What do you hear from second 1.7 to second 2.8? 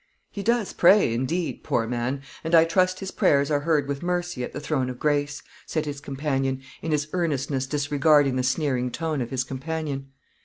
man! and I